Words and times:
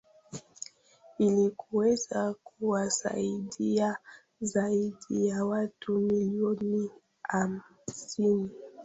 ili 1.19 1.49
kuweza 1.51 2.35
kuwasaidia 2.43 3.97
zaidi 4.41 5.27
ya 5.27 5.45
watu 5.45 5.97
milioni 5.99 6.91
hamsini 7.21 8.49